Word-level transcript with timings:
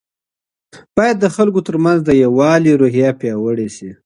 باید 0.97 1.15
د 1.19 1.25
خلګو 1.35 1.61
ترمنځ 1.67 1.99
د 2.03 2.09
یووالي 2.23 2.71
روحیه 2.81 3.11
پیاوړې 3.19 3.67
سي. 3.75 3.89